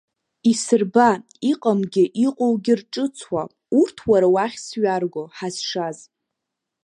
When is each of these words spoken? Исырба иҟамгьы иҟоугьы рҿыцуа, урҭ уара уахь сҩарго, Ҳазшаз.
Исырба 0.51 1.09
иҟамгьы 1.51 2.03
иҟоугьы 2.25 2.73
рҿыцуа, 2.79 3.43
урҭ 3.79 3.97
уара 4.09 4.27
уахь 4.33 4.57
сҩарго, 4.65 5.23
Ҳазшаз. 5.35 5.97